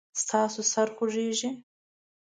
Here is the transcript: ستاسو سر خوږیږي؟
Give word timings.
ستاسو 0.21 0.61
سر 0.71 0.87
خوږیږي؟ 0.97 1.49